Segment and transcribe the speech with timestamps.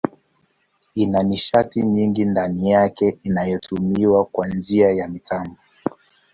[0.95, 5.55] Ina nishati nyingi ndani yake inayotumiwa kwa njia ya mitambo.